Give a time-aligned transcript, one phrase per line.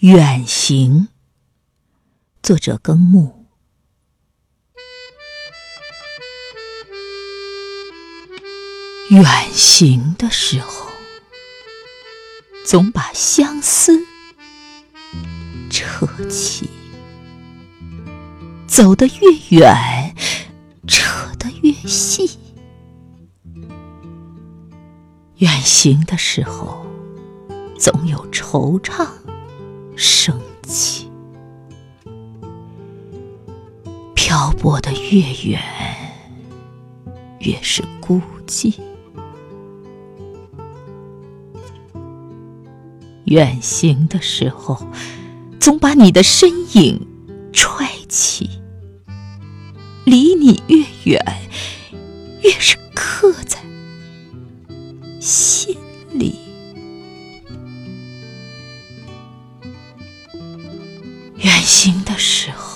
[0.00, 1.08] 远行，
[2.40, 3.46] 作者耕木。
[9.10, 10.88] 远行的时候，
[12.64, 14.06] 总把相思
[15.68, 16.70] 扯起，
[18.68, 20.14] 走得越远，
[20.86, 22.38] 扯得越细。
[25.38, 26.86] 远行的时候，
[27.76, 29.08] 总有惆怅。
[34.58, 35.62] 漂泊的越远，
[37.38, 38.74] 越是孤寂。
[43.26, 44.84] 远行的时候，
[45.60, 47.06] 总把你的身影
[47.52, 48.50] 揣起，
[50.04, 51.24] 离你越远，
[52.42, 53.60] 越是刻在
[55.20, 55.76] 心
[56.10, 56.34] 里。
[61.36, 62.67] 远行的时候，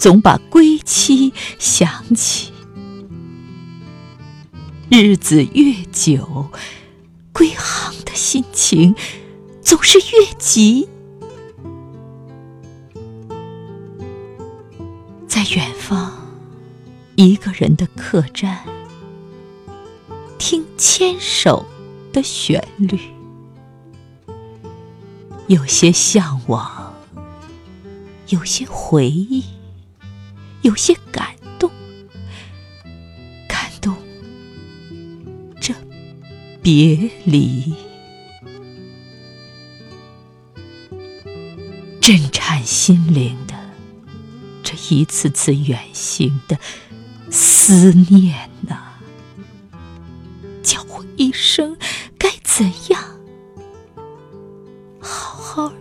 [0.00, 2.50] 总把归期想起。
[4.88, 6.46] 日子越久，
[7.34, 8.94] 归航的心情
[9.60, 10.88] 总是越急。
[15.28, 16.10] 在远方，
[17.16, 18.56] 一个人的客栈，
[20.38, 21.66] 听牵手
[22.10, 22.98] 的旋律，
[25.46, 26.90] 有些向往。
[28.28, 29.44] 有些回忆，
[30.62, 31.70] 有些感动。
[33.48, 33.96] 感动？
[35.60, 35.74] 着
[36.62, 37.90] 别离。
[42.00, 43.54] 震颤心灵的
[44.64, 46.58] 这一次次远行的
[47.30, 48.94] 思念呐
[50.60, 51.76] 叫我一生
[52.18, 53.20] 该怎样
[54.98, 55.72] 好好